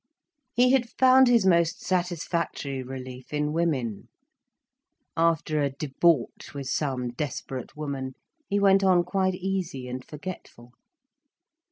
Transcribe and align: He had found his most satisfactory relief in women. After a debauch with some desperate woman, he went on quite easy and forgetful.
He 0.55 0.71
had 0.71 0.89
found 0.89 1.27
his 1.27 1.45
most 1.45 1.79
satisfactory 1.81 2.81
relief 2.81 3.31
in 3.31 3.53
women. 3.53 4.07
After 5.15 5.61
a 5.61 5.69
debauch 5.69 6.55
with 6.55 6.67
some 6.69 7.09
desperate 7.11 7.77
woman, 7.77 8.15
he 8.47 8.59
went 8.59 8.83
on 8.83 9.03
quite 9.03 9.35
easy 9.35 9.87
and 9.87 10.03
forgetful. 10.03 10.71